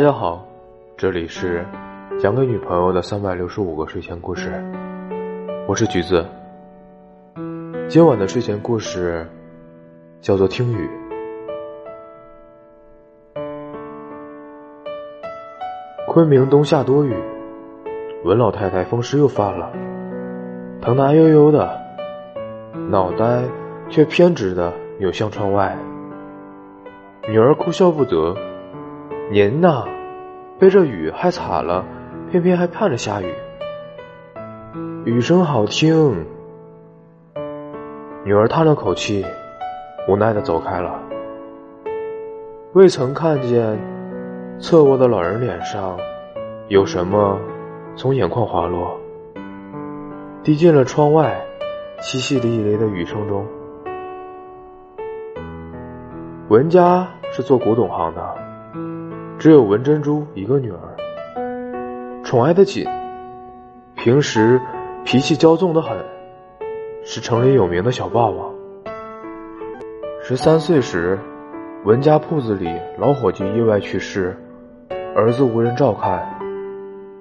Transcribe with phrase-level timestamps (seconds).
[0.00, 0.46] 大家好，
[0.96, 1.62] 这里是
[2.18, 4.50] 讲给女朋友的三百六十五个睡前故事，
[5.68, 6.24] 我是橘子。
[7.86, 9.28] 今晚的睡前故事
[10.22, 10.88] 叫做《听雨》。
[16.08, 17.14] 昆明冬下多雨，
[18.24, 19.70] 文老太太风湿又犯了，
[20.80, 21.78] 疼得哎呦呦的，
[22.88, 23.42] 脑袋
[23.90, 25.76] 却偏执的扭向窗外。
[27.28, 28.34] 女儿哭笑不得。
[29.32, 29.84] 您呐，
[30.58, 31.84] 被这雨害惨了，
[32.32, 33.32] 偏偏还盼着下雨。
[35.04, 36.26] 雨声好听。
[38.24, 39.24] 女儿叹了口气，
[40.08, 41.00] 无奈的走开了。
[42.72, 43.78] 未曾看见
[44.58, 45.96] 侧卧的老人脸上
[46.66, 47.38] 有什么
[47.94, 48.98] 从眼眶滑落，
[50.42, 51.40] 滴进了窗外
[52.00, 53.46] 淅淅沥沥的雨声中。
[56.48, 58.49] 文家是做古董行的。
[59.40, 62.84] 只有文珍珠一个女儿，宠爱的紧，
[63.96, 64.60] 平时
[65.02, 65.96] 脾气骄纵的很，
[67.02, 68.52] 是城里有名的小霸王。
[70.20, 71.18] 十三岁时，
[71.86, 72.68] 文家铺子里
[72.98, 74.36] 老伙计意外去世，
[75.16, 76.38] 儿子无人照看，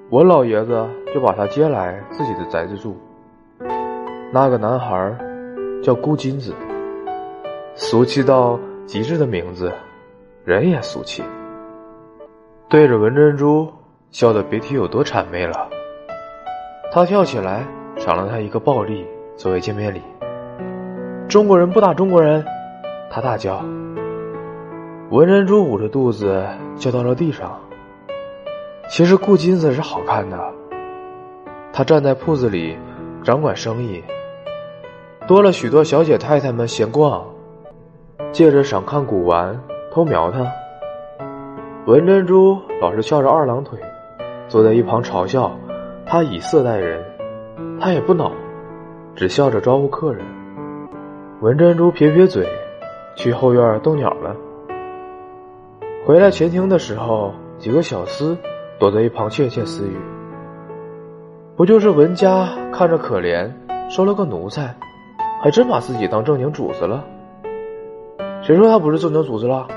[0.10, 2.98] 文老爷子就把他接来自己的宅子住。
[4.34, 5.18] 那个男孩
[5.82, 6.54] 叫孤金子，
[7.76, 9.72] 俗气到极致的名字，
[10.44, 11.24] 人也俗气。
[12.70, 13.68] 对着文珍珠
[14.12, 15.68] 笑得别提有多谄媚了。
[16.92, 17.66] 他跳起来
[17.98, 20.00] 赏了他一个暴力作为见面礼。
[21.28, 22.46] 中国人不打中国人，
[23.10, 23.66] 他大叫。
[25.10, 27.60] 文珍珠捂着肚子叫到了地上。
[28.88, 30.38] 其实顾金子是好看的，
[31.74, 32.78] 他站在铺子里
[33.24, 34.04] 掌管生意，
[35.28, 37.26] 多了许多小姐太太们闲逛，
[38.32, 39.60] 借着赏看古玩
[39.92, 40.46] 偷瞄他。
[41.90, 43.80] 文珍珠老是翘着二郎腿，
[44.48, 45.58] 坐在一旁嘲笑
[46.06, 47.04] 他以色待人，
[47.82, 48.32] 他也不恼，
[49.16, 50.24] 只笑着招呼客人。
[51.42, 52.48] 文珍珠撇撇嘴，
[53.16, 54.36] 去后院逗鸟了。
[56.06, 58.38] 回来前厅的时候，几个小厮
[58.78, 59.98] 躲在一旁窃窃私语。
[61.56, 63.52] 不就是文家看着可怜，
[63.90, 64.76] 收了个奴才，
[65.42, 67.04] 还真把自己当正经主子了？
[68.44, 69.68] 谁说他不是正经主子了？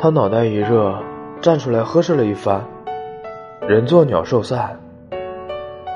[0.00, 0.98] 他脑袋一热。
[1.40, 2.64] 站出来呵斥了一番，
[3.68, 4.76] 人作鸟兽散。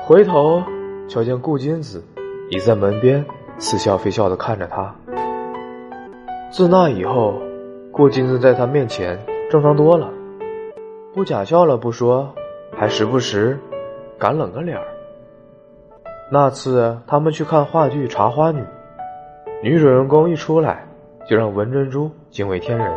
[0.05, 0.63] 回头
[1.09, 2.01] 瞧见顾金子
[2.49, 3.25] 倚在门边，
[3.57, 4.95] 似笑非笑的看着他。
[6.49, 7.41] 自那以后，
[7.91, 9.19] 顾金子在他面前
[9.51, 10.09] 正常多了，
[11.13, 12.33] 不假笑了不说，
[12.77, 13.59] 还时不时
[14.17, 14.85] 敢冷个脸儿。
[16.31, 18.61] 那次他们去看话剧《茶花女》，
[19.61, 20.85] 女主人公一出来，
[21.27, 22.89] 就让文珍珠惊为天人。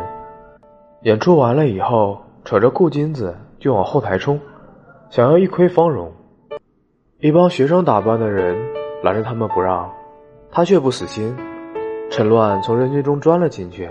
[1.01, 2.21] 演出完了以后。
[2.47, 4.39] 扯着顾金子就往后台冲，
[5.09, 6.09] 想要一窥芳容。
[7.19, 8.55] 一帮学生打扮的人
[9.03, 9.91] 拦着他们不让，
[10.49, 11.35] 他却不死心，
[12.09, 13.89] 趁乱从人群中钻了进去。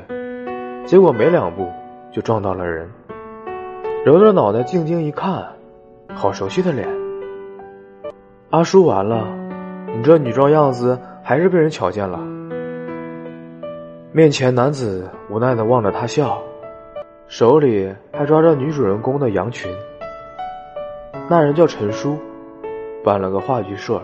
[0.86, 1.68] 结果没两步
[2.10, 2.88] 就撞到了人，
[4.06, 5.44] 揉着脑袋静静一看，
[6.14, 6.88] 好熟悉的脸。
[8.48, 9.26] 阿叔，完了，
[9.94, 12.18] 你这女装样子还是被人瞧见了。
[14.12, 16.40] 面前男子无奈的望着他笑。
[17.28, 19.70] 手里还抓着女主人公的羊群。
[21.28, 22.16] 那人叫陈叔，
[23.04, 24.00] 办了个话剧社。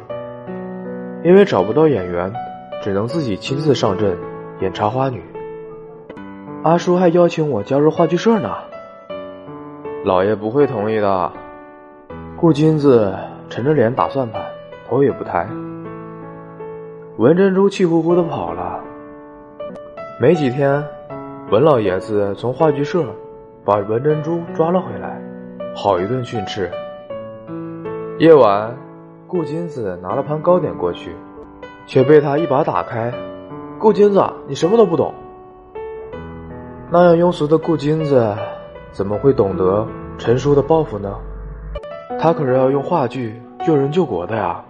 [1.23, 2.33] 因为找不到演员，
[2.83, 4.19] 只能自己亲自上阵
[4.61, 5.23] 演茶花女。
[6.65, 8.51] 阿叔还邀请我加入话剧社呢。
[10.05, 11.33] 老爷不会同意的。
[12.37, 13.15] 顾金子
[13.49, 14.43] 沉着脸打算盘，
[14.89, 15.47] 头也不抬。
[17.19, 18.81] 文珍珠气呼呼的跑了。
[20.21, 20.85] 没几天。
[21.53, 23.05] 文老爷子从话剧社
[23.63, 25.21] 把文珍珠抓了回来，
[25.77, 26.71] 好一顿训斥。
[28.19, 28.75] 夜晚，
[29.27, 31.15] 顾金子拿了盘糕点过去，
[31.87, 33.13] 却被他一把打开。
[33.79, 35.13] 顾金子，你什么都不懂。
[36.91, 38.35] 那样庸俗的顾金子，
[38.91, 41.15] 怎么会懂得陈叔的报复呢？
[42.19, 44.65] 他可是要用话剧救人救国的呀。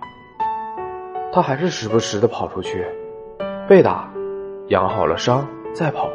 [1.32, 2.84] 他还是时不时的跑出去，
[3.68, 4.10] 被打，
[4.66, 6.10] 养好了伤再跑。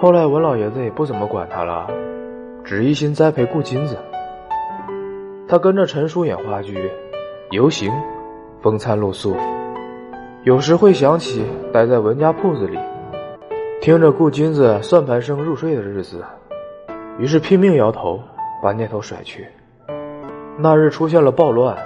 [0.00, 1.86] 后来文老爷子也不怎么管他了，
[2.64, 3.98] 只一心栽培顾金子。
[5.46, 6.90] 他跟着陈叔演话剧、
[7.50, 7.92] 游行，
[8.62, 9.36] 风餐露宿。
[10.42, 12.78] 有时会想起待在文家铺子里，
[13.82, 16.24] 听着顾金子算盘声入睡的日子，
[17.18, 18.22] 于是拼命摇头，
[18.62, 19.46] 把念头甩去。
[20.56, 21.76] 那日出现了暴乱，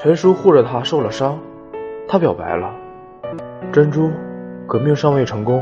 [0.00, 1.36] 陈叔护着他受了伤，
[2.06, 2.72] 他表白了
[3.74, 4.12] ：“珍珠，
[4.68, 5.60] 革命尚未成功。”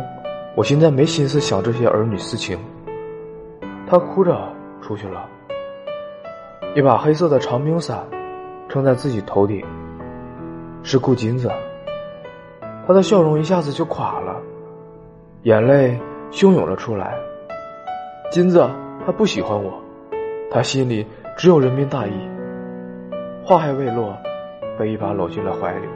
[0.55, 2.59] 我现在没心思想这些儿女私情。
[3.87, 4.39] 他哭着
[4.83, 5.27] 出去了，
[6.75, 8.05] 一把黑色的长柄伞
[8.69, 9.65] 撑在自己头顶。
[10.83, 11.51] 是顾金子，
[12.87, 14.37] 他的笑容一下子就垮了，
[15.45, 15.99] 眼泪
[16.31, 17.15] 汹涌了出来。
[18.31, 18.69] 金子，
[19.07, 19.73] 他不喜欢我，
[20.51, 21.07] 他心里
[21.37, 22.13] 只有人民大义。
[23.45, 24.17] 话还未落，
[24.79, 25.87] 被一把搂进了怀里。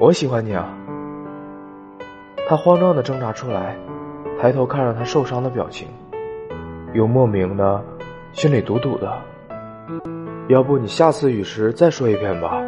[0.00, 0.76] 我喜欢你啊！
[2.50, 3.76] 他慌张的挣扎出来，
[4.40, 5.86] 抬头看着他受伤的表情，
[6.92, 7.80] 又莫名的
[8.32, 9.16] 心里堵堵的。
[10.48, 12.60] 要不你下次雨时再说一遍吧。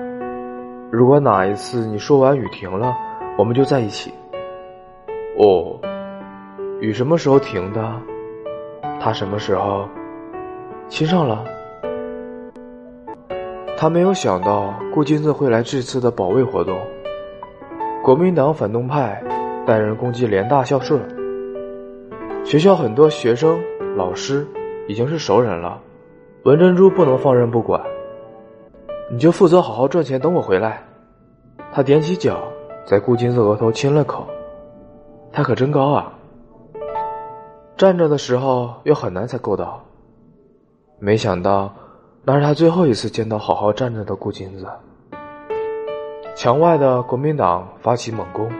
[0.92, 2.96] 如果哪一次你说完雨停了，
[3.36, 4.14] 我们就在一起。
[5.36, 5.80] 哦，
[6.80, 7.92] 雨什么时候停的？
[9.00, 9.88] 他什么时候
[10.86, 11.44] 亲上了？
[13.76, 16.78] 他没有想到顾金子会来这次的保卫活动。
[18.04, 19.20] 国民党反动派
[19.64, 20.98] 带人攻击联大校舍，
[22.44, 23.60] 学校很多学生、
[23.96, 24.44] 老师
[24.88, 25.80] 已经是熟人了。
[26.44, 27.80] 文珍珠不能放任不管。
[29.08, 30.82] 你就负责好好赚钱，等我回来。
[31.70, 32.42] 他踮起脚，
[32.84, 34.26] 在顾金子额头亲了口。
[35.30, 36.12] 他可真高啊！
[37.76, 39.84] 站着的时候又很难才够到。
[40.98, 41.72] 没想到，
[42.24, 44.66] 那是他最后一次见到好好站着的顾金子。
[46.34, 48.50] 墙外的国民党发起猛攻，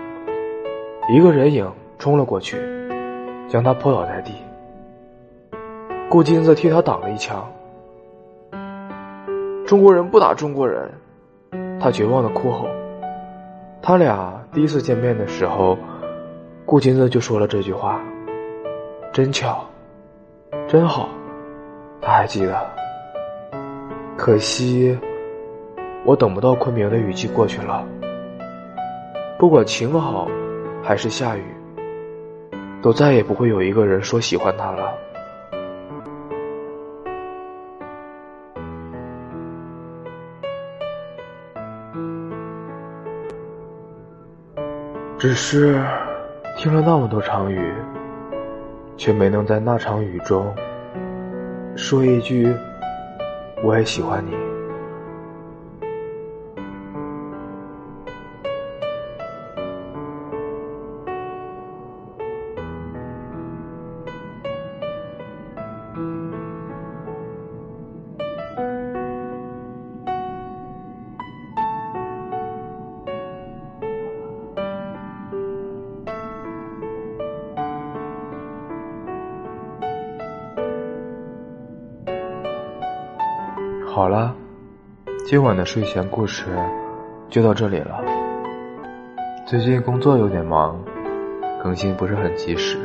[1.08, 1.68] 一个人影
[1.98, 2.56] 冲了过去，
[3.48, 4.32] 将他扑倒在地。
[6.08, 7.44] 顾金子替他挡了一枪。
[9.66, 10.88] 中国人不打中国人，
[11.80, 12.68] 他绝望的哭吼。
[13.82, 15.76] 他俩第一次见面的时候，
[16.64, 18.00] 顾金子就说了这句话
[19.12, 19.64] ：“真巧，
[20.68, 21.08] 真好。”
[22.00, 22.64] 他还记得。
[24.16, 24.96] 可惜，
[26.04, 27.84] 我等不到昆明的雨季过去了。
[29.38, 30.28] 不管晴好，
[30.82, 31.44] 还是下雨，
[32.82, 34.92] 都再也不会有一个人说喜欢他了。
[45.18, 45.80] 只是
[46.56, 47.72] 听了那么多场雨，
[48.96, 50.52] 却没能在那场雨中
[51.76, 52.52] 说一句
[53.62, 54.36] “我也喜欢你”。
[83.94, 84.34] 好了，
[85.26, 86.46] 今晚的睡前故事
[87.28, 88.02] 就到这里了。
[89.44, 90.80] 最近工作有点忙，
[91.62, 92.78] 更新不是很及时。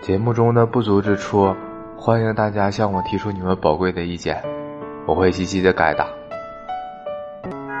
[0.00, 1.54] 节目中的不足之处，
[1.94, 4.42] 欢迎大家向我提出你们宝贵的意见，
[5.04, 6.06] 我会积极的改的。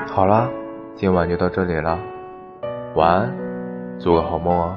[0.06, 0.50] 好了，
[0.96, 1.98] 今晚就到这里了，
[2.94, 3.34] 晚安，
[3.98, 4.76] 做个好梦哦。